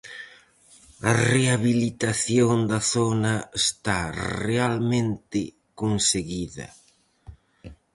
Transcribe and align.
A 1.09 1.11
rehabilitación 1.31 2.55
da 2.71 2.81
zona 2.93 3.33
está 3.63 3.99
realmente 4.47 5.41
conseguida. 5.81 6.67